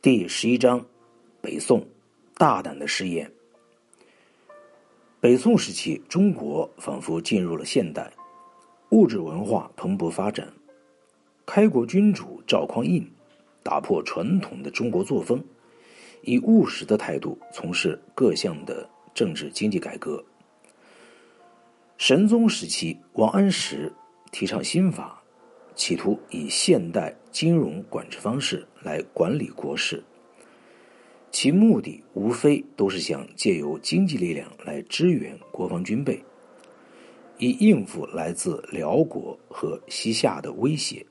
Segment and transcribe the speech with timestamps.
[0.00, 0.86] 第十一章：
[1.40, 1.84] 北宋
[2.36, 3.28] 大胆的试验。
[5.18, 8.08] 北宋时期，中国仿佛进入了现代，
[8.90, 10.48] 物质文化蓬勃发展。
[11.44, 13.04] 开国君主赵匡胤
[13.64, 15.42] 打破传统的中国作风，
[16.22, 20.24] 以务实的态度从事各项的政治经济改革。
[21.96, 23.92] 神宗时期，王安石
[24.30, 25.20] 提倡新法。
[25.78, 30.02] 企图以现代金融管制方式来管理国事，
[31.30, 36.20] 其目的无非都是想借由经济力量来支援国防军备，
[37.38, 41.06] 以应付来自辽国和西夏的威胁。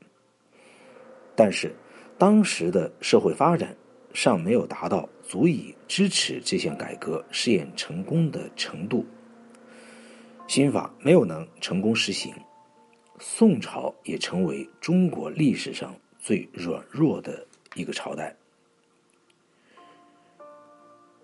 [1.34, 1.74] 但是，
[2.18, 3.74] 当时的社会发展
[4.14, 9.06] 尚没有达到足以支持这项改革试验成功的程度，
[10.46, 12.34] 新法没有能成功实行。
[13.20, 18.36] 宋朝也成为中国历史上最软弱的一个朝代。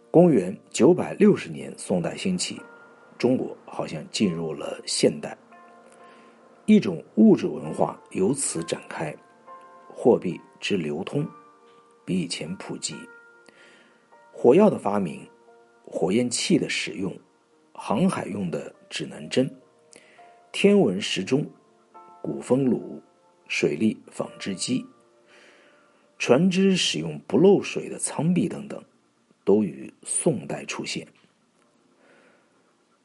[0.10, 2.60] 公元九百六十年，宋代兴起，
[3.18, 5.38] 中国好像进入了现代，
[6.66, 9.16] 一种物质文化由此展开，
[9.88, 11.28] 货币之流通
[12.04, 12.96] 比以前普及，
[14.32, 15.28] 火药的发明，
[15.86, 17.16] 火焰器的使用，
[17.72, 19.48] 航海用的指南针，
[20.52, 21.46] 天文时钟。
[22.24, 23.04] 鼓风炉、
[23.50, 24.86] 水利纺织机、
[26.18, 28.82] 船只使用不漏水的舱壁等等，
[29.44, 31.06] 都于宋代出现。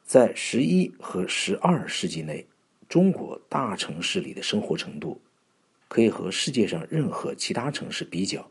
[0.05, 2.47] 在十一和十二世纪内，
[2.87, 5.19] 中国大城市里的生活程度
[5.89, 8.49] 可以和世界上任何其他城市比较，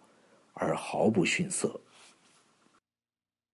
[0.52, 1.80] 而毫不逊色。